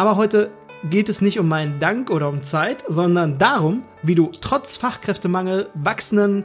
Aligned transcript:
Aber 0.00 0.16
heute 0.16 0.50
geht 0.88 1.10
es 1.10 1.20
nicht 1.20 1.38
um 1.38 1.46
meinen 1.46 1.78
Dank 1.78 2.08
oder 2.08 2.30
um 2.30 2.42
Zeit, 2.42 2.84
sondern 2.88 3.36
darum, 3.36 3.82
wie 4.02 4.14
du 4.14 4.30
trotz 4.40 4.78
Fachkräftemangel, 4.78 5.68
wachsenden 5.74 6.44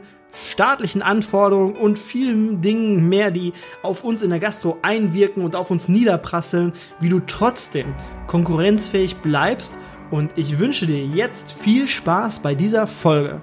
staatlichen 0.50 1.00
Anforderungen 1.00 1.74
und 1.74 1.98
vielen 1.98 2.60
Dingen 2.60 3.08
mehr, 3.08 3.30
die 3.30 3.54
auf 3.82 4.04
uns 4.04 4.20
in 4.20 4.28
der 4.28 4.40
Gastro 4.40 4.76
einwirken 4.82 5.42
und 5.42 5.56
auf 5.56 5.70
uns 5.70 5.88
niederprasseln, 5.88 6.74
wie 7.00 7.08
du 7.08 7.20
trotzdem 7.20 7.94
konkurrenzfähig 8.26 9.16
bleibst. 9.22 9.78
Und 10.10 10.32
ich 10.36 10.58
wünsche 10.58 10.86
dir 10.86 11.06
jetzt 11.06 11.50
viel 11.50 11.86
Spaß 11.86 12.40
bei 12.40 12.54
dieser 12.54 12.86
Folge. 12.86 13.40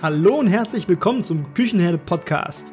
Hallo 0.00 0.36
und 0.36 0.46
herzlich 0.46 0.88
willkommen 0.88 1.22
zum 1.22 1.52
Küchenherde 1.52 1.98
Podcast. 1.98 2.72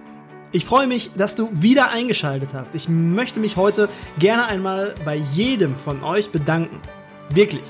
Ich 0.54 0.66
freue 0.66 0.86
mich, 0.86 1.12
dass 1.16 1.36
du 1.36 1.50
wieder 1.54 1.92
eingeschaltet 1.92 2.50
hast. 2.54 2.76
Ich 2.76 2.90
möchte 2.90 3.40
mich 3.40 3.56
heute 3.56 3.88
gerne 4.20 4.48
einmal 4.48 4.96
bei 5.06 5.16
jedem 5.16 5.78
von 5.78 6.04
euch 6.04 6.30
bedanken. 6.30 6.82
Wirklich. 7.30 7.64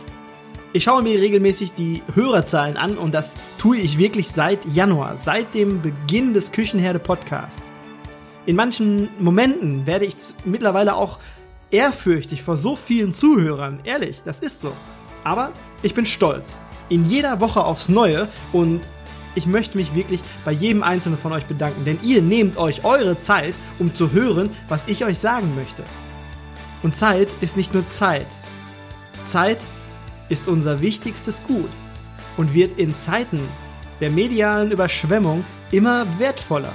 Ich 0.73 0.85
schaue 0.85 1.03
mir 1.03 1.19
regelmäßig 1.19 1.73
die 1.73 2.01
Hörerzahlen 2.15 2.77
an 2.77 2.97
und 2.97 3.13
das 3.13 3.35
tue 3.59 3.77
ich 3.77 3.99
wirklich 3.99 4.29
seit 4.29 4.65
Januar, 4.73 5.15
seit 5.15 5.53
dem 5.53 5.83
Beginn 5.83 6.33
des 6.33 6.51
Küchenherde 6.51 6.97
Podcasts. 6.97 7.71
In 8.47 8.55
manchen 8.55 9.09
Momenten 9.19 9.85
werde 9.85 10.05
ich 10.05 10.15
mittlerweile 10.43 10.95
auch 10.95 11.19
ehrfürchtig 11.69 12.41
vor 12.41 12.57
so 12.57 12.75
vielen 12.75 13.13
Zuhörern. 13.13 13.81
Ehrlich, 13.83 14.23
das 14.25 14.39
ist 14.39 14.59
so. 14.59 14.71
Aber 15.23 15.51
ich 15.83 15.93
bin 15.93 16.07
stolz. 16.07 16.59
In 16.89 17.05
jeder 17.05 17.39
Woche 17.41 17.63
aufs 17.63 17.89
Neue 17.89 18.27
und 18.51 18.81
ich 19.35 19.45
möchte 19.45 19.77
mich 19.77 19.95
wirklich 19.95 20.21
bei 20.45 20.51
jedem 20.51 20.83
einzelnen 20.83 21.17
von 21.17 21.31
euch 21.31 21.45
bedanken, 21.45 21.85
denn 21.85 21.99
ihr 22.01 22.21
nehmt 22.21 22.57
euch 22.57 22.83
eure 22.83 23.17
Zeit, 23.17 23.53
um 23.79 23.93
zu 23.93 24.11
hören, 24.11 24.49
was 24.67 24.87
ich 24.87 25.05
euch 25.05 25.19
sagen 25.19 25.55
möchte. 25.55 25.83
Und 26.83 26.95
Zeit 26.95 27.29
ist 27.41 27.57
nicht 27.57 27.73
nur 27.73 27.87
Zeit. 27.89 28.27
Zeit 29.25 29.59
ist 30.29 30.47
unser 30.47 30.81
wichtigstes 30.81 31.43
Gut 31.43 31.69
und 32.37 32.53
wird 32.53 32.77
in 32.79 32.95
Zeiten 32.95 33.39
der 33.99 34.09
medialen 34.09 34.71
Überschwemmung 34.71 35.45
immer 35.71 36.05
wertvoller. 36.17 36.71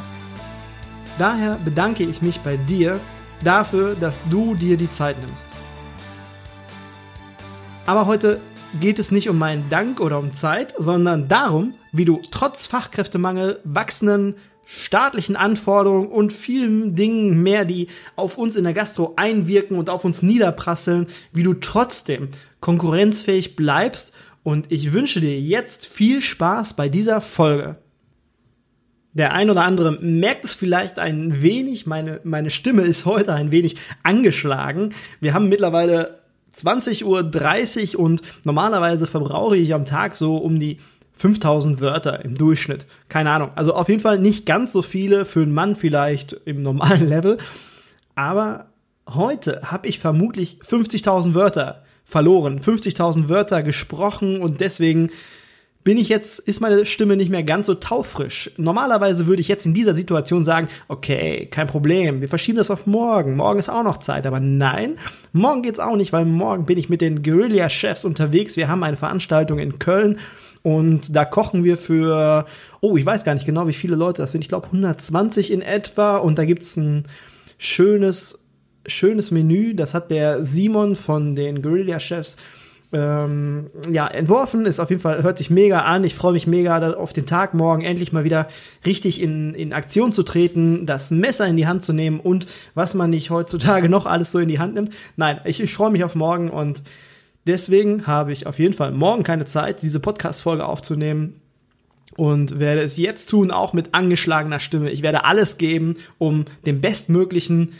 Daher 1.18 1.58
bedanke 1.64 2.04
ich 2.04 2.22
mich 2.22 2.40
bei 2.40 2.56
dir 2.56 3.00
dafür, 3.42 3.94
dass 3.94 4.18
du 4.30 4.54
dir 4.54 4.76
die 4.76 4.90
Zeit 4.90 5.16
nimmst. 5.20 5.48
Aber 7.86 8.06
heute 8.06 8.40
geht 8.80 8.98
es 8.98 9.10
nicht 9.10 9.28
um 9.28 9.38
meinen 9.38 9.68
Dank 9.70 10.00
oder 10.00 10.18
um 10.18 10.34
Zeit, 10.34 10.74
sondern 10.78 11.28
darum, 11.28 11.74
wie 11.92 12.04
du 12.04 12.20
trotz 12.30 12.66
Fachkräftemangel, 12.66 13.60
wachsenden 13.64 14.34
staatlichen 14.66 15.36
Anforderungen 15.36 16.08
und 16.08 16.32
vielen 16.32 16.96
Dingen 16.96 17.42
mehr, 17.42 17.64
die 17.64 17.86
auf 18.16 18.36
uns 18.36 18.56
in 18.56 18.64
der 18.64 18.72
Gastro 18.72 19.14
einwirken 19.16 19.78
und 19.78 19.88
auf 19.88 20.04
uns 20.04 20.22
niederprasseln, 20.22 21.06
wie 21.32 21.44
du 21.44 21.54
trotzdem 21.54 22.28
konkurrenzfähig 22.60 23.56
bleibst. 23.56 24.12
Und 24.42 24.70
ich 24.72 24.92
wünsche 24.92 25.20
dir 25.20 25.40
jetzt 25.40 25.86
viel 25.86 26.20
Spaß 26.20 26.74
bei 26.74 26.88
dieser 26.88 27.20
Folge. 27.20 27.76
Der 29.12 29.32
ein 29.32 29.48
oder 29.48 29.64
andere 29.64 29.92
merkt 29.92 30.44
es 30.44 30.52
vielleicht 30.52 30.98
ein 30.98 31.40
wenig, 31.40 31.86
meine, 31.86 32.20
meine 32.24 32.50
Stimme 32.50 32.82
ist 32.82 33.06
heute 33.06 33.32
ein 33.32 33.50
wenig 33.50 33.76
angeschlagen. 34.02 34.94
Wir 35.20 35.32
haben 35.32 35.48
mittlerweile 35.48 36.25
20.30 36.56 37.96
Uhr 37.96 38.00
und 38.00 38.22
normalerweise 38.44 39.06
verbrauche 39.06 39.56
ich 39.56 39.74
am 39.74 39.86
Tag 39.86 40.16
so 40.16 40.36
um 40.36 40.58
die 40.58 40.78
5000 41.12 41.80
Wörter 41.80 42.24
im 42.24 42.36
Durchschnitt. 42.36 42.86
Keine 43.08 43.30
Ahnung. 43.30 43.50
Also 43.54 43.74
auf 43.74 43.88
jeden 43.88 44.02
Fall 44.02 44.18
nicht 44.18 44.46
ganz 44.46 44.72
so 44.72 44.82
viele 44.82 45.24
für 45.24 45.42
einen 45.42 45.54
Mann 45.54 45.76
vielleicht 45.76 46.32
im 46.44 46.62
normalen 46.62 47.08
Level. 47.08 47.38
Aber 48.14 48.66
heute 49.08 49.62
habe 49.64 49.88
ich 49.88 49.98
vermutlich 49.98 50.58
50.000 50.66 51.34
Wörter 51.34 51.84
verloren, 52.04 52.60
50.000 52.60 53.28
Wörter 53.28 53.62
gesprochen 53.62 54.40
und 54.40 54.60
deswegen 54.60 55.10
bin 55.86 55.98
ich 55.98 56.08
jetzt, 56.08 56.40
ist 56.40 56.60
meine 56.60 56.84
Stimme 56.84 57.16
nicht 57.16 57.30
mehr 57.30 57.44
ganz 57.44 57.68
so 57.68 57.74
taufrisch. 57.74 58.50
Normalerweise 58.56 59.28
würde 59.28 59.40
ich 59.40 59.46
jetzt 59.46 59.66
in 59.66 59.72
dieser 59.72 59.94
Situation 59.94 60.42
sagen, 60.42 60.66
okay, 60.88 61.46
kein 61.46 61.68
Problem, 61.68 62.20
wir 62.20 62.28
verschieben 62.28 62.58
das 62.58 62.72
auf 62.72 62.88
morgen. 62.88 63.36
Morgen 63.36 63.60
ist 63.60 63.68
auch 63.68 63.84
noch 63.84 63.98
Zeit. 63.98 64.26
Aber 64.26 64.40
nein, 64.40 64.96
morgen 65.32 65.62
geht's 65.62 65.78
auch 65.78 65.94
nicht, 65.94 66.12
weil 66.12 66.24
morgen 66.24 66.66
bin 66.66 66.76
ich 66.76 66.88
mit 66.88 67.02
den 67.02 67.22
Guerilla-Chefs 67.22 68.04
unterwegs. 68.04 68.56
Wir 68.56 68.66
haben 68.66 68.82
eine 68.82 68.96
Veranstaltung 68.96 69.60
in 69.60 69.78
Köln 69.78 70.18
und 70.64 71.14
da 71.14 71.24
kochen 71.24 71.62
wir 71.62 71.76
für, 71.76 72.46
oh, 72.80 72.96
ich 72.96 73.06
weiß 73.06 73.22
gar 73.22 73.34
nicht 73.34 73.46
genau, 73.46 73.68
wie 73.68 73.72
viele 73.72 73.94
Leute 73.94 74.22
das 74.22 74.32
sind. 74.32 74.40
Ich 74.40 74.48
glaube 74.48 74.66
120 74.66 75.52
in 75.52 75.62
etwa. 75.62 76.16
Und 76.16 76.36
da 76.36 76.46
gibt's 76.46 76.76
ein 76.76 77.04
schönes, 77.58 78.44
schönes 78.88 79.30
Menü. 79.30 79.76
Das 79.76 79.94
hat 79.94 80.10
der 80.10 80.42
Simon 80.42 80.96
von 80.96 81.36
den 81.36 81.62
Guerilla-Chefs 81.62 82.38
ähm, 82.96 83.66
ja, 83.90 84.06
entworfen. 84.06 84.64
Ist 84.64 84.80
auf 84.80 84.88
jeden 84.88 85.02
Fall, 85.02 85.22
hört 85.22 85.36
sich 85.36 85.50
mega 85.50 85.80
an. 85.80 86.02
Ich 86.04 86.14
freue 86.14 86.32
mich 86.32 86.46
mega 86.46 86.92
auf 86.94 87.12
den 87.12 87.26
Tag 87.26 87.52
morgen, 87.52 87.82
endlich 87.82 88.12
mal 88.12 88.24
wieder 88.24 88.48
richtig 88.86 89.20
in, 89.20 89.54
in 89.54 89.74
Aktion 89.74 90.12
zu 90.12 90.22
treten, 90.22 90.86
das 90.86 91.10
Messer 91.10 91.46
in 91.46 91.58
die 91.58 91.66
Hand 91.66 91.84
zu 91.84 91.92
nehmen 91.92 92.20
und 92.20 92.46
was 92.74 92.94
man 92.94 93.10
nicht 93.10 93.28
heutzutage 93.30 93.88
noch 93.90 94.06
alles 94.06 94.32
so 94.32 94.38
in 94.38 94.48
die 94.48 94.58
Hand 94.58 94.74
nimmt. 94.74 94.94
Nein, 95.16 95.40
ich, 95.44 95.60
ich 95.60 95.74
freue 95.74 95.90
mich 95.90 96.04
auf 96.04 96.14
morgen 96.14 96.48
und 96.48 96.82
deswegen 97.46 98.06
habe 98.06 98.32
ich 98.32 98.46
auf 98.46 98.58
jeden 98.58 98.74
Fall 98.74 98.92
morgen 98.92 99.24
keine 99.24 99.44
Zeit, 99.44 99.82
diese 99.82 100.00
Podcast-Folge 100.00 100.64
aufzunehmen 100.64 101.40
und 102.16 102.58
werde 102.58 102.80
es 102.80 102.96
jetzt 102.96 103.28
tun, 103.28 103.50
auch 103.50 103.74
mit 103.74 103.94
angeschlagener 103.94 104.58
Stimme. 104.58 104.90
Ich 104.90 105.02
werde 105.02 105.24
alles 105.24 105.58
geben, 105.58 105.96
um 106.16 106.46
den 106.64 106.80
bestmöglichen 106.80 107.74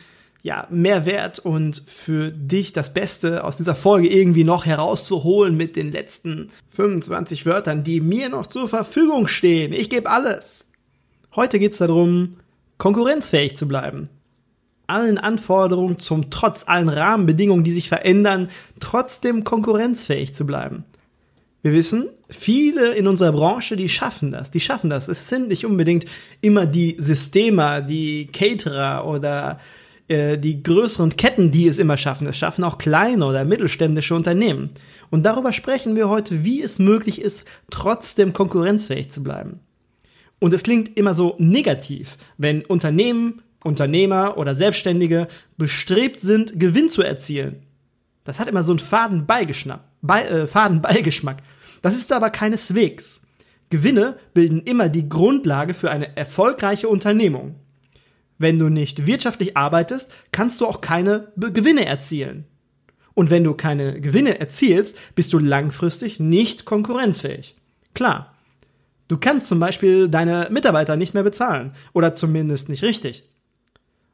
ja, 0.46 0.68
Mehrwert 0.70 1.40
und 1.40 1.82
für 1.88 2.30
dich 2.30 2.72
das 2.72 2.94
Beste 2.94 3.42
aus 3.42 3.56
dieser 3.56 3.74
Folge 3.74 4.06
irgendwie 4.06 4.44
noch 4.44 4.64
herauszuholen 4.64 5.56
mit 5.56 5.74
den 5.74 5.90
letzten 5.90 6.52
25 6.70 7.46
Wörtern, 7.46 7.82
die 7.82 8.00
mir 8.00 8.28
noch 8.28 8.46
zur 8.46 8.68
Verfügung 8.68 9.26
stehen. 9.26 9.72
Ich 9.72 9.90
gebe 9.90 10.08
alles. 10.08 10.64
Heute 11.34 11.58
geht 11.58 11.72
es 11.72 11.78
darum, 11.78 12.36
konkurrenzfähig 12.78 13.56
zu 13.56 13.66
bleiben. 13.66 14.08
Allen 14.86 15.18
Anforderungen 15.18 15.98
zum 15.98 16.30
Trotz, 16.30 16.62
allen 16.68 16.90
Rahmenbedingungen, 16.90 17.64
die 17.64 17.72
sich 17.72 17.88
verändern, 17.88 18.48
trotzdem 18.78 19.42
konkurrenzfähig 19.42 20.32
zu 20.32 20.46
bleiben. 20.46 20.84
Wir 21.62 21.72
wissen, 21.72 22.08
viele 22.30 22.94
in 22.94 23.08
unserer 23.08 23.32
Branche, 23.32 23.74
die 23.74 23.88
schaffen 23.88 24.30
das, 24.30 24.52
die 24.52 24.60
schaffen 24.60 24.90
das. 24.90 25.08
Es 25.08 25.28
sind 25.28 25.48
nicht 25.48 25.66
unbedingt 25.66 26.04
immer 26.40 26.66
die 26.66 26.94
Systemer, 27.00 27.80
die 27.80 28.28
Caterer 28.28 29.08
oder 29.08 29.58
äh, 30.08 30.38
die 30.38 30.62
größeren 30.62 31.16
Ketten, 31.16 31.50
die 31.50 31.66
es 31.66 31.78
immer 31.78 31.96
schaffen. 31.96 32.26
Es 32.26 32.38
schaffen 32.38 32.64
auch 32.64 32.78
kleine 32.78 33.24
oder 33.26 33.44
mittelständische 33.44 34.14
Unternehmen. 34.14 34.70
Und 35.10 35.24
darüber 35.24 35.52
sprechen 35.52 35.96
wir 35.96 36.08
heute, 36.08 36.44
wie 36.44 36.62
es 36.62 36.78
möglich 36.78 37.20
ist, 37.20 37.44
trotzdem 37.70 38.32
konkurrenzfähig 38.32 39.10
zu 39.10 39.22
bleiben. 39.22 39.60
Und 40.38 40.52
es 40.52 40.62
klingt 40.62 40.96
immer 40.96 41.14
so 41.14 41.34
negativ, 41.38 42.16
wenn 42.36 42.64
Unternehmen, 42.64 43.42
Unternehmer 43.64 44.38
oder 44.38 44.54
Selbstständige 44.54 45.28
bestrebt 45.56 46.20
sind, 46.20 46.60
Gewinn 46.60 46.90
zu 46.90 47.02
erzielen. 47.02 47.62
Das 48.24 48.38
hat 48.38 48.48
immer 48.48 48.62
so 48.62 48.72
einen 48.72 48.80
faden 48.80 49.26
Beigeschmack. 49.26 49.80
Bei, 50.02 50.24
äh, 50.24 50.46
faden. 50.46 50.82
Das 51.82 51.96
ist 51.96 52.12
aber 52.12 52.30
keineswegs. 52.30 53.20
Gewinne 53.70 54.16
bilden 54.34 54.62
immer 54.62 54.88
die 54.88 55.08
Grundlage 55.08 55.74
für 55.74 55.90
eine 55.90 56.16
erfolgreiche 56.16 56.88
Unternehmung. 56.88 57.56
Wenn 58.38 58.58
du 58.58 58.68
nicht 58.68 59.06
wirtschaftlich 59.06 59.56
arbeitest, 59.56 60.12
kannst 60.32 60.60
du 60.60 60.66
auch 60.66 60.80
keine 60.80 61.32
Gewinne 61.36 61.86
erzielen. 61.86 62.44
Und 63.14 63.30
wenn 63.30 63.44
du 63.44 63.54
keine 63.54 64.00
Gewinne 64.00 64.38
erzielst, 64.38 64.98
bist 65.14 65.32
du 65.32 65.38
langfristig 65.38 66.20
nicht 66.20 66.66
konkurrenzfähig. 66.66 67.56
Klar. 67.94 68.34
Du 69.08 69.16
kannst 69.16 69.48
zum 69.48 69.60
Beispiel 69.60 70.08
deine 70.08 70.48
Mitarbeiter 70.50 70.96
nicht 70.96 71.14
mehr 71.14 71.22
bezahlen 71.22 71.72
oder 71.92 72.14
zumindest 72.14 72.68
nicht 72.68 72.82
richtig. 72.82 73.22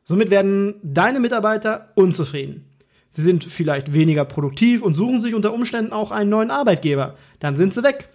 Somit 0.05 0.31
werden 0.31 0.75
deine 0.83 1.19
Mitarbeiter 1.19 1.93
unzufrieden. 1.95 2.67
Sie 3.09 3.23
sind 3.23 3.45
vielleicht 3.45 3.93
weniger 3.93 4.25
produktiv 4.25 4.83
und 4.83 4.95
suchen 4.95 5.21
sich 5.21 5.35
unter 5.35 5.53
Umständen 5.53 5.93
auch 5.93 6.11
einen 6.11 6.31
neuen 6.31 6.51
Arbeitgeber. 6.51 7.17
Dann 7.41 7.57
sind 7.57 7.75
sie 7.75 7.83
weg. 7.83 8.09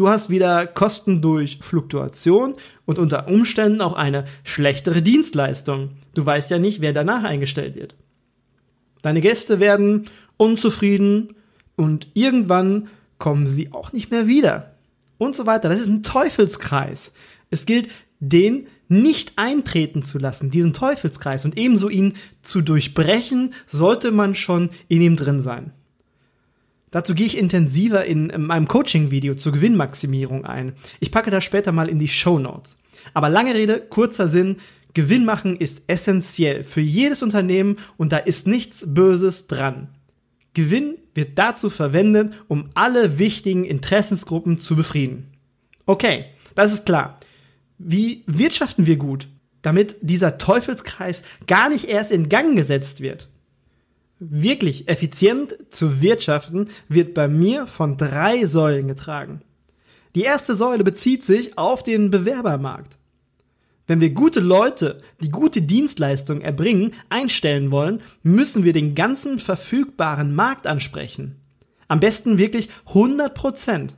Du 0.00 0.08
hast 0.08 0.30
wieder 0.30 0.66
Kosten 0.66 1.20
durch 1.20 1.58
Fluktuation 1.60 2.54
und 2.86 2.98
unter 2.98 3.28
Umständen 3.28 3.82
auch 3.82 3.92
eine 3.92 4.24
schlechtere 4.44 5.02
Dienstleistung. 5.02 5.90
Du 6.14 6.24
weißt 6.24 6.50
ja 6.50 6.58
nicht, 6.58 6.80
wer 6.80 6.94
danach 6.94 7.22
eingestellt 7.22 7.74
wird. 7.74 7.94
Deine 9.02 9.20
Gäste 9.20 9.60
werden 9.60 10.06
unzufrieden 10.38 11.34
und 11.76 12.08
irgendwann 12.14 12.88
kommen 13.18 13.46
sie 13.46 13.74
auch 13.74 13.92
nicht 13.92 14.10
mehr 14.10 14.26
wieder. 14.26 14.74
Und 15.18 15.36
so 15.36 15.44
weiter. 15.44 15.68
Das 15.68 15.82
ist 15.82 15.88
ein 15.88 16.02
Teufelskreis. 16.02 17.12
Es 17.50 17.66
gilt, 17.66 17.90
den 18.20 18.68
nicht 18.88 19.34
eintreten 19.36 20.02
zu 20.02 20.18
lassen, 20.18 20.50
diesen 20.50 20.72
Teufelskreis. 20.72 21.44
Und 21.44 21.58
ebenso 21.58 21.90
ihn 21.90 22.14
zu 22.40 22.62
durchbrechen, 22.62 23.52
sollte 23.66 24.12
man 24.12 24.34
schon 24.34 24.70
in 24.88 25.02
ihm 25.02 25.16
drin 25.16 25.42
sein. 25.42 25.74
Dazu 26.90 27.14
gehe 27.14 27.26
ich 27.26 27.38
intensiver 27.38 28.04
in, 28.04 28.32
meinem 28.36 28.66
Coaching-Video 28.66 29.34
zur 29.34 29.52
Gewinnmaximierung 29.52 30.44
ein. 30.44 30.74
Ich 30.98 31.12
packe 31.12 31.30
das 31.30 31.44
später 31.44 31.72
mal 31.72 31.88
in 31.88 31.98
die 31.98 32.08
Show 32.08 32.38
Notes. 32.38 32.76
Aber 33.14 33.28
lange 33.28 33.54
Rede, 33.54 33.80
kurzer 33.80 34.28
Sinn, 34.28 34.56
Gewinn 34.92 35.24
machen 35.24 35.56
ist 35.56 35.82
essentiell 35.86 36.64
für 36.64 36.80
jedes 36.80 37.22
Unternehmen 37.22 37.76
und 37.96 38.12
da 38.12 38.18
ist 38.18 38.46
nichts 38.46 38.84
Böses 38.86 39.46
dran. 39.46 39.88
Gewinn 40.52 40.98
wird 41.14 41.38
dazu 41.38 41.70
verwendet, 41.70 42.34
um 42.48 42.70
alle 42.74 43.18
wichtigen 43.18 43.64
Interessensgruppen 43.64 44.60
zu 44.60 44.74
befrieden. 44.74 45.28
Okay, 45.86 46.26
das 46.56 46.72
ist 46.72 46.86
klar. 46.86 47.20
Wie 47.78 48.24
wirtschaften 48.26 48.86
wir 48.86 48.96
gut, 48.96 49.28
damit 49.62 49.96
dieser 50.00 50.38
Teufelskreis 50.38 51.22
gar 51.46 51.68
nicht 51.68 51.84
erst 51.86 52.10
in 52.10 52.28
Gang 52.28 52.56
gesetzt 52.56 53.00
wird? 53.00 53.28
Wirklich 54.22 54.86
effizient 54.86 55.56
zu 55.70 56.02
wirtschaften 56.02 56.68
wird 56.88 57.14
bei 57.14 57.26
mir 57.26 57.66
von 57.66 57.96
drei 57.96 58.44
Säulen 58.44 58.86
getragen. 58.86 59.40
Die 60.14 60.22
erste 60.22 60.54
Säule 60.54 60.84
bezieht 60.84 61.24
sich 61.24 61.56
auf 61.56 61.82
den 61.82 62.10
Bewerbermarkt. 62.10 62.98
Wenn 63.86 64.02
wir 64.02 64.10
gute 64.10 64.40
Leute, 64.40 65.00
die 65.22 65.30
gute 65.30 65.62
Dienstleistungen 65.62 66.42
erbringen, 66.42 66.92
einstellen 67.08 67.70
wollen, 67.70 68.02
müssen 68.22 68.62
wir 68.62 68.74
den 68.74 68.94
ganzen 68.94 69.38
verfügbaren 69.38 70.34
Markt 70.34 70.66
ansprechen. 70.66 71.36
Am 71.88 71.98
besten 71.98 72.36
wirklich 72.36 72.68
100 72.88 73.34
Prozent. 73.34 73.96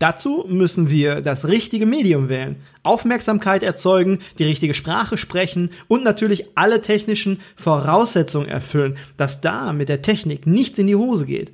Dazu 0.00 0.46
müssen 0.48 0.88
wir 0.88 1.20
das 1.20 1.46
richtige 1.46 1.84
Medium 1.84 2.30
wählen, 2.30 2.56
Aufmerksamkeit 2.82 3.62
erzeugen, 3.62 4.20
die 4.38 4.44
richtige 4.44 4.72
Sprache 4.72 5.18
sprechen 5.18 5.72
und 5.88 6.04
natürlich 6.04 6.56
alle 6.56 6.80
technischen 6.80 7.38
Voraussetzungen 7.54 8.48
erfüllen, 8.48 8.96
dass 9.18 9.42
da 9.42 9.74
mit 9.74 9.90
der 9.90 10.00
Technik 10.00 10.46
nichts 10.46 10.78
in 10.78 10.86
die 10.86 10.96
Hose 10.96 11.26
geht. 11.26 11.52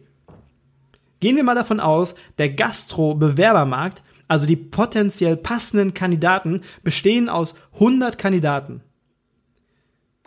Gehen 1.19 1.35
wir 1.35 1.43
mal 1.43 1.57
davon 1.57 1.81
aus, 1.81 2.15
der 2.39 2.51
Gastro-Bewerbermarkt, 2.51 4.05
also 4.29 4.47
die 4.47 4.55
potenziell 4.55 5.37
passenden 5.37 5.93
Kandidaten, 5.93 6.61
bestehen 6.85 7.29
aus 7.29 7.57
100 7.75 8.17
Kandidaten. 8.17 8.81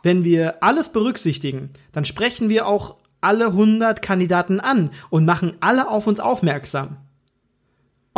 Wenn 0.04 0.25
wir 0.25 0.62
alles 0.62 0.89
berücksichtigen, 0.89 1.69
dann 1.94 2.04
sprechen 2.04 2.50
wir 2.50 2.68
auch 2.68 2.98
alle 3.21 3.45
100 3.45 4.01
Kandidaten 4.01 4.60
an 4.60 4.89
und 5.10 5.24
machen 5.24 5.54
alle 5.62 5.88
auf 5.89 6.06
uns 6.06 6.19
aufmerksam. 6.19 6.98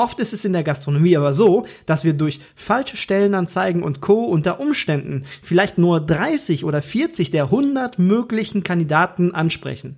Oft 0.01 0.19
ist 0.19 0.33
es 0.33 0.45
in 0.45 0.53
der 0.53 0.63
Gastronomie 0.63 1.15
aber 1.15 1.31
so, 1.31 1.67
dass 1.85 2.03
wir 2.03 2.13
durch 2.13 2.39
falsche 2.55 2.97
Stellenanzeigen 2.97 3.83
und 3.83 4.01
Co. 4.01 4.23
unter 4.23 4.59
Umständen 4.59 5.25
vielleicht 5.43 5.77
nur 5.77 6.01
30 6.01 6.65
oder 6.65 6.81
40 6.81 7.29
der 7.29 7.43
100 7.43 7.99
möglichen 7.99 8.63
Kandidaten 8.63 9.35
ansprechen. 9.35 9.97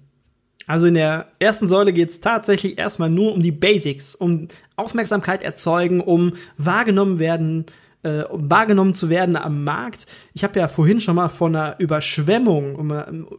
Also 0.67 0.87
in 0.87 0.95
der 0.95 1.27
ersten 1.39 1.69
Säule 1.69 1.93
geht 1.93 2.09
es 2.09 2.19
tatsächlich 2.19 2.77
erstmal 2.77 3.09
nur 3.09 3.31
um 3.31 3.41
die 3.41 3.53
Basics, 3.53 4.13
um 4.13 4.49
Aufmerksamkeit 4.75 5.41
erzeugen, 5.41 6.01
um 6.01 6.33
wahrgenommen 6.57 7.17
werden 7.17 7.67
äh, 8.03 8.23
wahrgenommen 8.29 8.95
zu 8.95 9.09
werden 9.09 9.35
am 9.35 9.63
Markt. 9.63 10.07
Ich 10.33 10.43
habe 10.43 10.59
ja 10.59 10.67
vorhin 10.67 11.01
schon 11.01 11.15
mal 11.15 11.29
von 11.29 11.55
einer 11.55 11.79
Überschwemmung, 11.79 12.91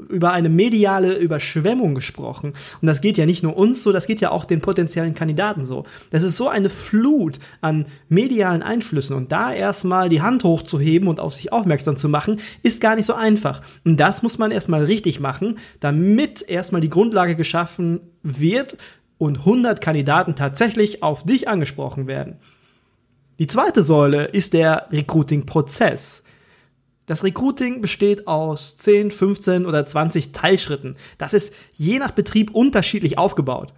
über 0.09 0.33
eine 0.33 0.49
mediale 0.49 1.17
Überschwemmung 1.17 1.95
gesprochen. 1.95 2.55
Und 2.81 2.87
das 2.87 3.01
geht 3.01 3.19
ja 3.19 3.27
nicht 3.27 3.43
nur 3.43 3.57
uns 3.57 3.83
so, 3.83 3.93
das 3.93 4.07
geht 4.07 4.21
ja 4.21 4.31
auch 4.31 4.45
den 4.45 4.61
potenziellen 4.61 5.15
Kandidaten 5.15 5.65
so. 5.65 5.85
Das 6.11 6.23
ist 6.23 6.37
so 6.37 6.49
eine 6.49 6.71
Flut 6.71 7.39
an 7.61 7.87
medialen 8.09 8.63
Einflüssen. 8.63 9.17
Und 9.17 9.33
da 9.33 9.53
erstmal 9.53 10.09
die 10.09 10.23
Hand 10.23 10.45
hochzuheben 10.45 11.09
und 11.09 11.21
auf 11.21 11.35
sich 11.35 11.53
aufmerksam 11.53 11.97
zu 11.97 12.09
machen, 12.09 12.41
ist 12.63 12.81
gar 12.81 12.97
nicht 12.97 13.07
so 13.07 13.15
einfach. 13.15 13.63
Und 13.85 13.99
das 13.99 14.23
muss 14.23 14.39
man 14.39 14.51
erstmal 14.51 14.85
richtig 14.85 15.21
machen, 15.21 15.59
damit 15.81 16.43
erstmal 16.49 16.81
die 16.81 16.89
Grundlage 16.89 17.37
geschaffen 17.37 18.01
wird 18.23 18.77
und 19.19 19.39
100 19.39 19.81
Kandidaten 19.81 20.35
tatsächlich 20.35 21.03
auf 21.03 21.25
dich 21.25 21.49
angesprochen 21.49 22.07
werden. 22.07 22.39
Die 23.41 23.49
zweite 23.49 23.83
Säule 23.83 24.27
ist 24.27 24.53
der 24.53 24.87
Recruiting-Prozess. 24.93 26.23
Das 27.07 27.25
Recruiting 27.25 27.81
besteht 27.81 28.29
aus 28.29 28.77
10, 28.79 29.11
15 29.11 29.67
oder 29.67 29.85
20 29.85 30.31
Teilschritten. 30.31 30.97
Das 31.19 31.35
ist 31.35 31.53
je 31.73 31.99
nach 31.99 32.13
Betrieb 32.13 32.55
unterschiedlich 32.55 33.19
aufgebaut, 33.19 33.75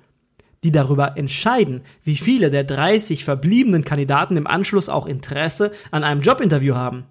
die 0.62 0.72
darüber 0.72 1.16
entscheiden, 1.16 1.80
wie 2.04 2.16
viele 2.16 2.50
der 2.50 2.64
30 2.64 3.24
verbliebenen 3.24 3.84
Kandidaten 3.84 4.36
im 4.36 4.46
Anschluss 4.46 4.90
auch 4.90 5.06
Interesse 5.06 5.72
an 5.90 6.04
einem 6.04 6.20
Jobinterview 6.20 6.74
haben. 6.74 7.04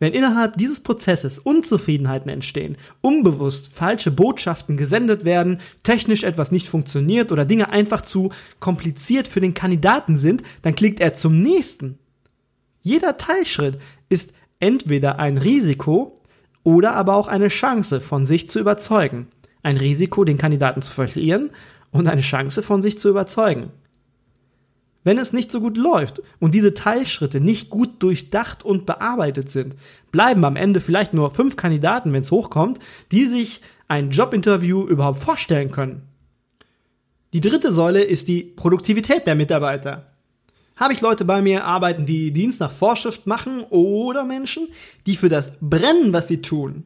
Wenn 0.00 0.14
innerhalb 0.14 0.56
dieses 0.56 0.80
Prozesses 0.80 1.38
Unzufriedenheiten 1.38 2.30
entstehen, 2.30 2.78
unbewusst 3.02 3.70
falsche 3.72 4.10
Botschaften 4.10 4.78
gesendet 4.78 5.26
werden, 5.26 5.60
technisch 5.82 6.24
etwas 6.24 6.50
nicht 6.50 6.70
funktioniert 6.70 7.30
oder 7.30 7.44
Dinge 7.44 7.68
einfach 7.68 8.00
zu 8.00 8.30
kompliziert 8.60 9.28
für 9.28 9.42
den 9.42 9.52
Kandidaten 9.52 10.16
sind, 10.16 10.42
dann 10.62 10.74
klickt 10.74 11.00
er 11.00 11.12
zum 11.12 11.42
nächsten. 11.42 11.98
Jeder 12.82 13.18
Teilschritt 13.18 13.78
ist 14.08 14.32
entweder 14.58 15.18
ein 15.18 15.36
Risiko 15.36 16.14
oder 16.64 16.94
aber 16.94 17.14
auch 17.14 17.28
eine 17.28 17.48
Chance, 17.48 18.00
von 18.00 18.24
sich 18.24 18.48
zu 18.48 18.58
überzeugen. 18.58 19.28
Ein 19.62 19.76
Risiko, 19.76 20.24
den 20.24 20.38
Kandidaten 20.38 20.80
zu 20.80 20.92
verlieren 20.92 21.50
und 21.90 22.08
eine 22.08 22.22
Chance, 22.22 22.62
von 22.62 22.80
sich 22.80 22.98
zu 22.98 23.10
überzeugen. 23.10 23.70
Wenn 25.02 25.18
es 25.18 25.32
nicht 25.32 25.50
so 25.50 25.60
gut 25.60 25.78
läuft 25.78 26.20
und 26.40 26.54
diese 26.54 26.74
Teilschritte 26.74 27.40
nicht 27.40 27.70
gut 27.70 28.02
durchdacht 28.02 28.64
und 28.64 28.84
bearbeitet 28.84 29.50
sind, 29.50 29.76
bleiben 30.12 30.44
am 30.44 30.56
Ende 30.56 30.80
vielleicht 30.80 31.14
nur 31.14 31.30
fünf 31.30 31.56
Kandidaten, 31.56 32.12
wenn 32.12 32.22
es 32.22 32.30
hochkommt, 32.30 32.78
die 33.10 33.24
sich 33.24 33.62
ein 33.88 34.10
Jobinterview 34.10 34.86
überhaupt 34.86 35.20
vorstellen 35.20 35.70
können. 35.70 36.02
Die 37.32 37.40
dritte 37.40 37.72
Säule 37.72 38.02
ist 38.02 38.28
die 38.28 38.42
Produktivität 38.42 39.26
der 39.26 39.36
Mitarbeiter. 39.36 40.06
Habe 40.76 40.92
ich 40.92 41.00
Leute 41.00 41.24
bei 41.24 41.40
mir 41.40 41.64
arbeiten, 41.64 42.06
die 42.06 42.32
Dienst 42.32 42.60
nach 42.60 42.72
Vorschrift 42.72 43.26
machen 43.26 43.64
oder 43.70 44.24
Menschen, 44.24 44.68
die 45.06 45.16
für 45.16 45.28
das 45.28 45.52
brennen, 45.60 46.12
was 46.12 46.28
sie 46.28 46.42
tun? 46.42 46.84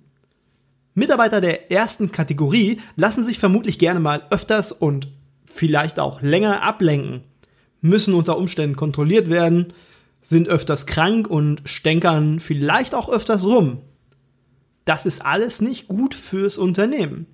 Mitarbeiter 0.95 1.41
der 1.41 1.73
ersten 1.73 2.13
Kategorie 2.13 2.81
lassen 2.95 3.25
sich 3.25 3.39
vermutlich 3.39 3.79
gerne 3.79 4.01
mal 4.01 4.23
öfters 4.31 4.71
und 4.71 5.09
vielleicht 5.45 5.99
auch 5.99 6.23
länger 6.23 6.63
ablenken 6.63 7.23
müssen 7.85 8.15
unter 8.15 8.39
Umständen 8.39 8.77
kontrolliert 8.77 9.29
werden, 9.29 9.73
sind 10.23 10.49
öfters 10.49 10.87
krank 10.87 11.29
und 11.29 11.63
stänkern 11.67 12.41
vielleicht 12.41 12.95
auch 12.95 13.11
öfters 13.11 13.45
rum. 13.45 13.83
Das 14.87 15.05
ist 15.07 15.25
alles 15.25 15.61
nicht 15.61 15.87
gut 15.87 16.15
fürs 16.15 16.57
Unternehmen. 16.57 17.27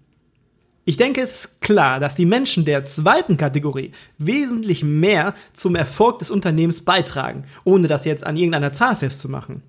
Ich 0.85 0.97
denke, 0.97 1.21
es 1.21 1.33
ist 1.33 1.61
klar, 1.61 2.01
dass 2.01 2.17
die 2.17 2.27
Menschen 2.27 2.65
der 2.65 2.85
zweiten 2.85 3.37
Kategorie 3.37 3.93
wesentlich 4.19 4.83
mehr 4.83 5.35
zum 5.53 5.77
Erfolg 5.77 6.19
des 6.19 6.33
Unternehmens 6.33 6.81
beitragen, 6.85 7.45
ohne 7.63 7.87
das 7.87 8.05
jetzt 8.05 8.27
an 8.27 8.37
irgendeiner 8.37 8.73
Zahl 8.73 8.97
festzumachen. 8.97 9.63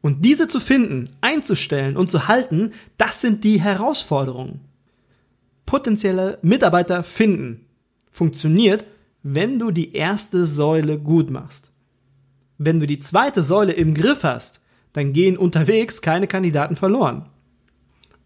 Und 0.00 0.24
diese 0.24 0.48
zu 0.48 0.58
finden, 0.58 1.10
einzustellen 1.20 1.96
und 1.96 2.10
zu 2.10 2.26
halten, 2.26 2.72
das 2.98 3.20
sind 3.20 3.44
die 3.44 3.60
Herausforderungen. 3.60 4.60
Potenzielle 5.64 6.38
Mitarbeiter 6.42 7.04
finden 7.04 7.66
funktioniert, 8.10 8.84
wenn 9.22 9.58
du 9.58 9.70
die 9.70 9.94
erste 9.94 10.44
Säule 10.44 10.98
gut 10.98 11.30
machst. 11.30 11.70
Wenn 12.58 12.80
du 12.80 12.86
die 12.86 12.98
zweite 12.98 13.42
Säule 13.42 13.72
im 13.72 13.94
Griff 13.94 14.24
hast, 14.24 14.60
dann 14.92 15.12
gehen 15.12 15.36
unterwegs 15.36 16.02
keine 16.02 16.26
Kandidaten 16.26 16.76
verloren. 16.76 17.26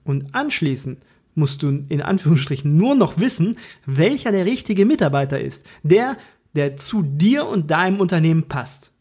Und 0.05 0.35
anschließend 0.35 0.99
musst 1.35 1.63
du 1.63 1.85
in 1.89 2.03
Anführungsstrichen 2.03 2.77
nur 2.77 2.95
noch 2.95 3.19
wissen, 3.19 3.59
welcher 3.85 4.33
der 4.33 4.47
richtige 4.47 4.87
Mitarbeiter 4.87 5.39
ist, 5.41 5.65
der, 5.83 6.17
der 6.55 6.77
zu 6.77 7.03
dir 7.03 7.47
und 7.47 7.71
deinem 7.71 8.01
Unternehmen 8.01 8.45
passt. 8.45 8.93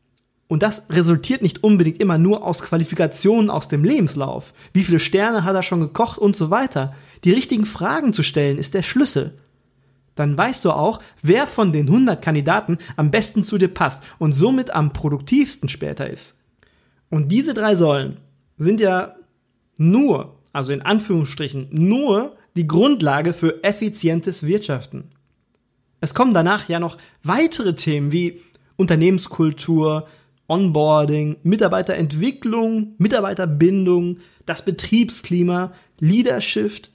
Und 0.47 0.61
das 0.61 0.85
resultiert 0.89 1.41
nicht 1.41 1.63
unbedingt 1.63 1.99
immer 1.99 2.17
nur 2.17 2.43
aus 2.43 2.61
Qualifikationen 2.61 3.49
aus 3.49 3.67
dem 3.67 3.83
Lebenslauf. 3.83 4.53
Wie 4.73 4.83
viele 4.83 4.99
Sterne 4.99 5.43
hat 5.43 5.55
er 5.55 5.63
schon 5.63 5.79
gekocht 5.79 6.19
und 6.19 6.35
so 6.35 6.51
weiter. 6.51 6.93
Die 7.23 7.31
richtigen 7.31 7.65
Fragen 7.65 8.13
zu 8.13 8.21
stellen 8.21 8.59
ist 8.59 8.73
der 8.73 8.83
Schlüssel 8.83 9.33
dann 10.15 10.37
weißt 10.37 10.65
du 10.65 10.71
auch, 10.71 10.99
wer 11.21 11.45
von 11.45 11.71
den 11.71 11.87
100 11.87 12.21
Kandidaten 12.21 12.77
am 12.95 13.11
besten 13.11 13.43
zu 13.43 13.57
dir 13.57 13.67
passt 13.67 14.03
und 14.17 14.33
somit 14.33 14.71
am 14.71 14.93
produktivsten 14.93 15.69
später 15.69 16.09
ist. 16.09 16.37
Und 17.09 17.31
diese 17.31 17.53
drei 17.53 17.75
Säulen 17.75 18.17
sind 18.57 18.79
ja 18.79 19.15
nur, 19.77 20.39
also 20.53 20.71
in 20.71 20.81
Anführungsstrichen, 20.81 21.67
nur 21.71 22.37
die 22.55 22.67
Grundlage 22.67 23.33
für 23.33 23.63
effizientes 23.63 24.43
Wirtschaften. 24.43 25.11
Es 25.99 26.13
kommen 26.13 26.33
danach 26.33 26.69
ja 26.69 26.79
noch 26.79 26.97
weitere 27.23 27.75
Themen 27.75 28.11
wie 28.11 28.41
Unternehmenskultur, 28.77 30.07
Onboarding, 30.47 31.37
Mitarbeiterentwicklung, 31.43 32.93
Mitarbeiterbindung, 32.97 34.19
das 34.45 34.63
Betriebsklima, 34.63 35.73
Leadership, 35.99 36.87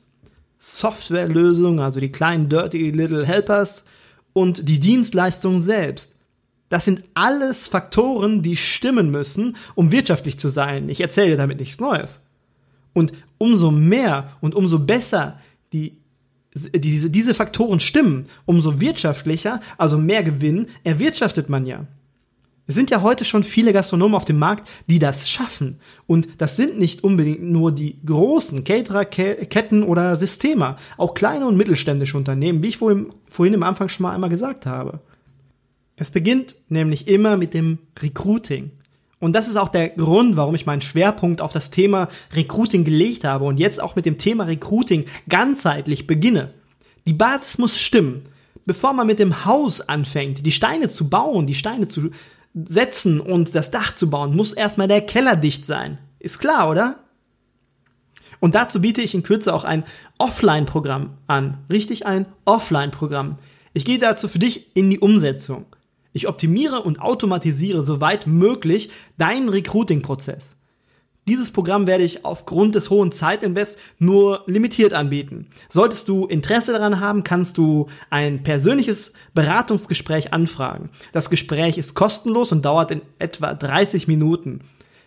Softwarelösungen, 0.61 1.81
also 1.81 2.01
die 2.01 2.13
kleinen 2.13 2.49
Dirty 2.49 2.91
Little 2.91 3.27
Helpers 3.27 3.85
und 4.35 4.69
die 4.69 4.79
Dienstleistung 4.79 5.61
selbst. 5.61 6.15
Das 6.69 6.85
sind 6.85 7.03
alles 7.15 7.67
Faktoren, 7.67 8.43
die 8.43 8.57
stimmen 8.57 9.11
müssen, 9.11 9.57
um 9.75 9.91
wirtschaftlich 9.91 10.39
zu 10.39 10.51
sein. 10.51 10.89
Ich 10.89 11.01
erzähle 11.01 11.37
damit 11.37 11.59
nichts 11.59 11.81
Neues. 11.81 12.21
Und 12.93 13.13
umso 13.39 13.71
mehr 13.71 14.37
und 14.41 14.55
umso 14.55 14.79
besser 14.79 15.41
die, 15.73 15.97
diese, 16.55 17.11
diese 17.11 17.35
Faktoren 17.35 17.81
stimmen, 17.81 18.27
umso 18.45 18.81
wirtschaftlicher, 18.81 19.61
also 19.79 19.97
mehr 19.97 20.23
Gewinn, 20.23 20.67
erwirtschaftet 20.85 21.49
man 21.49 21.67
ja. 21.67 21.87
Es 22.71 22.77
sind 22.77 22.93
ja 22.93 23.03
heute 23.03 23.25
schon 23.25 23.43
viele 23.43 23.73
Gastronomen 23.73 24.15
auf 24.15 24.25
dem 24.25 24.39
Markt, 24.39 24.69
die 24.87 25.01
das 25.01 25.29
schaffen. 25.29 25.81
Und 26.07 26.29
das 26.39 26.55
sind 26.55 26.79
nicht 26.79 27.03
unbedingt 27.03 27.43
nur 27.43 27.73
die 27.73 27.99
großen 28.07 28.63
Caterer-Ketten 28.63 29.83
oder 29.83 30.15
Systeme, 30.15 30.77
auch 30.97 31.15
kleine 31.15 31.49
und 31.49 31.57
mittelständische 31.57 32.17
Unternehmen, 32.17 32.63
wie 32.63 32.69
ich 32.69 32.77
vorhin, 32.77 33.13
vorhin 33.27 33.55
im 33.55 33.65
Anfang 33.65 33.89
schon 33.89 34.05
mal 34.05 34.15
einmal 34.15 34.31
gesagt 34.31 34.67
habe. 34.67 35.01
Es 35.97 36.13
beginnt 36.13 36.55
nämlich 36.69 37.09
immer 37.09 37.37
mit 37.37 37.55
dem 37.55 37.79
Recruiting. 38.01 38.71
Und 39.19 39.33
das 39.33 39.49
ist 39.49 39.57
auch 39.57 39.71
der 39.71 39.89
Grund, 39.89 40.37
warum 40.37 40.55
ich 40.55 40.65
meinen 40.65 40.81
Schwerpunkt 40.81 41.41
auf 41.41 41.51
das 41.51 41.73
Thema 41.73 42.09
Recruiting 42.35 42.85
gelegt 42.85 43.25
habe 43.25 43.47
und 43.47 43.59
jetzt 43.59 43.83
auch 43.83 43.97
mit 43.97 44.07
dem 44.07 44.17
Thema 44.17 44.45
Recruiting 44.45 45.07
ganzheitlich 45.29 46.07
beginne. 46.07 46.55
Die 47.09 47.15
Basis 47.15 47.59
muss 47.59 47.81
stimmen. 47.81 48.23
Bevor 48.65 48.93
man 48.93 49.09
mit 49.09 49.19
dem 49.19 49.45
Haus 49.45 49.81
anfängt, 49.81 50.47
die 50.47 50.53
Steine 50.53 50.89
zu 50.89 51.09
bauen, 51.09 51.49
die 51.49 51.55
Steine 51.55 51.89
zu 51.89 52.11
setzen 52.55 53.21
und 53.21 53.55
das 53.55 53.71
Dach 53.71 53.95
zu 53.95 54.11
bauen, 54.11 54.35
muss 54.35 54.53
erstmal 54.53 54.89
der 54.89 55.03
Keller 55.03 55.37
dicht 55.37 55.67
sein. 55.67 55.99
Ist 56.19 56.39
klar, 56.39 56.69
oder? 56.71 56.99
Und 58.41 58.55
dazu 58.55 58.81
biete 58.81 59.03
ich 59.03 59.15
in 59.15 59.23
Kürze 59.23 59.55
auch 59.55 59.65
ein 59.65 59.85
Offline-Programm 60.19 61.11
an. 61.27 61.59
Richtig 61.71 62.07
ein 62.07 62.27
Offline-Programm. 62.45 63.37
Ich 63.73 63.85
gehe 63.85 63.99
dazu 63.99 64.29
für 64.29 64.39
dich 64.39 64.75
in 64.75 64.91
die 64.91 64.99
Umsetzung. 64.99 65.67
Ich 66.13 66.27
optimiere 66.27 66.83
und 66.83 67.01
automatisiere 67.01 67.83
soweit 67.83 68.27
möglich 68.27 68.91
deinen 69.17 69.49
Recruiting-Prozess. 69.49 70.57
Dieses 71.31 71.53
Programm 71.53 71.87
werde 71.87 72.03
ich 72.03 72.25
aufgrund 72.25 72.75
des 72.75 72.91
hohen 72.91 73.13
Zeitinvest 73.13 73.79
nur 74.01 74.43
limitiert 74.47 74.93
anbieten. 74.93 75.47
Solltest 75.69 76.09
du 76.09 76.27
Interesse 76.27 76.73
daran 76.73 76.99
haben, 76.99 77.23
kannst 77.23 77.57
du 77.57 77.87
ein 78.11 78.43
persönliches 78.43 79.13
Beratungsgespräch 79.33 80.33
anfragen. 80.33 80.91
Das 81.13 81.31
Gespräch 81.31 81.79
ist 81.79 81.95
kostenlos 81.95 82.51
und 82.51 82.65
dauert 82.65 82.91
in 82.91 83.03
etwa 83.21 83.55
30 83.55 84.09
Minuten. 84.09 84.59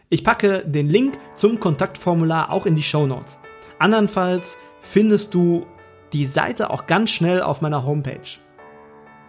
Ich 0.07 0.23
packe 0.23 0.63
den 0.65 0.87
Link 0.87 1.17
zum 1.35 1.59
Kontaktformular 1.59 2.53
auch 2.53 2.65
in 2.65 2.75
die 2.75 2.83
Show 2.83 3.05
Notes. 3.05 3.37
Andernfalls 3.77 4.55
findest 4.79 5.33
du 5.33 5.65
die 6.13 6.25
Seite 6.25 6.69
auch 6.69 6.87
ganz 6.87 7.09
schnell 7.09 7.41
auf 7.41 7.59
meiner 7.59 7.85
Homepage. 7.85 8.39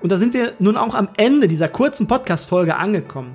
Und 0.00 0.12
da 0.12 0.18
sind 0.18 0.32
wir 0.32 0.52
nun 0.60 0.76
auch 0.76 0.94
am 0.94 1.08
Ende 1.16 1.48
dieser 1.48 1.68
kurzen 1.68 2.06
Podcast-Folge 2.06 2.76
angekommen. 2.76 3.34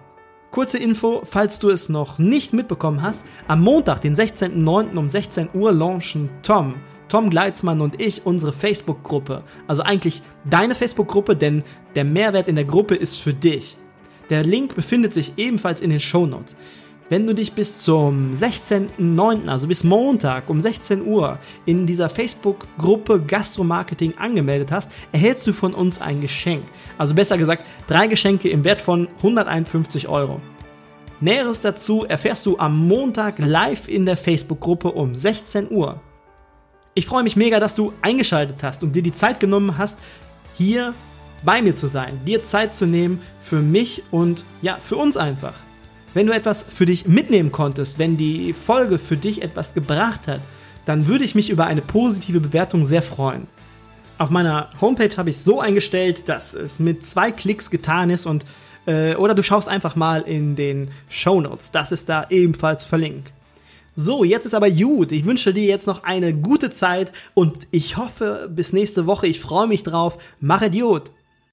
Kurze 0.52 0.80
Info, 0.80 1.22
falls 1.26 1.60
du 1.60 1.70
es 1.70 1.90
noch 1.90 2.18
nicht 2.18 2.54
mitbekommen 2.54 3.04
hast, 3.04 3.24
am 3.48 3.62
Montag, 3.62 4.02
den 4.02 4.16
16.09. 4.16 4.98
um 4.98 5.08
16 5.08 5.50
Uhr 5.54 5.72
launchen 5.72 6.30
Tom, 6.42 6.76
Tom 7.08 7.30
Gleitzmann 7.30 7.82
und 7.82 8.02
ich 8.02 8.26
unsere 8.26 8.52
Facebook-Gruppe. 8.52 9.44
Also 9.68 9.84
eigentlich 9.84 10.24
deine 10.50 10.74
Facebook-Gruppe, 10.74 11.36
denn 11.36 11.64
der 11.94 12.04
Mehrwert 12.04 12.48
in 12.48 12.56
der 12.56 12.66
Gruppe 12.66 12.96
ist 12.96 13.22
für 13.22 13.34
dich. 13.34 13.78
Der 14.32 14.44
Link 14.44 14.74
befindet 14.74 15.14
sich 15.14 15.34
ebenfalls 15.38 15.82
in 15.82 15.92
den 15.92 16.00
Show 16.00 16.26
Notes. 16.26 16.56
Wenn 17.10 17.26
du 17.26 17.34
dich 17.34 17.54
bis 17.54 17.80
zum 17.80 18.36
16.09., 18.36 19.48
also 19.48 19.68
bis 19.68 19.84
Montag 19.84 20.48
um 20.48 20.62
16 20.62 21.04
Uhr 21.08 21.40
in 21.66 21.88
dieser 21.88 22.08
Facebook-Gruppe 22.08 23.20
Gastromarketing 23.20 24.16
angemeldet 24.20 24.72
hast, 24.72 24.92
erhältst 25.12 25.48
du 25.48 25.54
von 25.54 25.74
uns 25.74 26.00
ein 26.00 26.22
Geschenk. 26.22 26.64
Also 27.00 27.16
besser 27.16 27.40
gesagt, 27.40 27.66
drei 27.88 28.06
Geschenke 28.06 28.50
im 28.50 28.64
Wert 28.64 28.80
von 28.80 29.08
151 29.18 30.08
Euro. 30.08 30.40
Näheres 31.20 31.62
dazu 31.62 32.06
erfährst 32.06 32.46
du 32.46 32.60
am 32.60 32.88
Montag 32.88 33.40
live 33.40 33.88
in 33.88 34.06
der 34.06 34.16
Facebook-Gruppe 34.16 34.92
um 34.92 35.16
16 35.16 35.72
Uhr. 35.72 36.00
Ich 36.94 37.08
freue 37.08 37.24
mich 37.24 37.36
mega, 37.36 37.60
dass 37.60 37.74
du 37.74 37.92
eingeschaltet 38.04 38.62
hast 38.62 38.84
und 38.84 38.96
dir 38.96 39.02
die 39.02 39.14
Zeit 39.14 39.40
genommen 39.40 39.80
hast, 39.80 39.98
hier 40.54 40.94
bei 41.44 41.64
mir 41.64 41.76
zu 41.76 41.88
sein, 41.88 42.22
dir 42.26 42.44
Zeit 42.44 42.76
zu 42.76 42.86
nehmen 42.86 43.20
für 43.42 43.62
mich 43.62 44.04
und 44.12 44.44
ja, 44.62 44.78
für 44.80 44.96
uns 44.96 45.18
einfach. 45.18 45.54
Wenn 46.14 46.28
du 46.28 46.34
etwas 46.34 46.64
für 46.64 46.86
dich 46.86 47.06
mitnehmen 47.06 47.52
konntest, 47.52 48.00
wenn 48.00 48.18
die 48.18 48.54
Folge 48.54 48.98
für 48.98 49.18
dich 49.18 49.42
etwas 49.42 49.74
gebracht 49.74 50.28
hat, 50.28 50.42
dann 50.86 51.08
würde 51.08 51.24
ich 51.24 51.36
mich 51.36 51.50
über 51.50 51.66
eine 51.66 51.82
positive 51.82 52.40
Bewertung 52.40 52.86
sehr 52.86 53.04
freuen. 53.04 53.48
Auf 54.18 54.32
meiner 54.32 54.70
Homepage 54.82 55.16
habe 55.18 55.30
ich 55.30 55.38
so 55.38 55.60
eingestellt, 55.60 56.28
dass 56.28 56.54
es 56.54 56.80
mit 56.80 57.06
zwei 57.06 57.32
Klicks 57.32 57.70
getan 57.70 58.10
ist 58.10 58.26
und 58.26 58.44
äh, 58.86 59.16
oder 59.16 59.36
du 59.36 59.44
schaust 59.44 59.70
einfach 59.70 59.96
mal 59.96 60.22
in 60.22 60.56
den 60.56 60.90
Show 61.10 61.42
Notes, 61.42 61.72
das 61.72 61.92
ist 61.92 62.10
da 62.10 62.26
ebenfalls 62.30 62.86
verlinkt. 62.86 63.32
So, 63.96 64.24
jetzt 64.24 64.46
ist 64.46 64.54
aber 64.54 64.72
gut. 64.72 65.12
Ich 65.12 65.26
wünsche 65.26 65.54
dir 65.54 65.66
jetzt 65.66 65.86
noch 65.86 66.04
eine 66.04 66.34
gute 66.34 66.70
Zeit 66.70 67.12
und 67.34 67.68
ich 67.72 67.98
hoffe 67.98 68.50
bis 68.50 68.72
nächste 68.72 69.06
Woche. 69.06 69.28
Ich 69.28 69.42
freue 69.42 69.68
mich 69.68 69.84
drauf. 69.84 70.18
Mach 70.40 70.62
Idiot. 70.62 71.12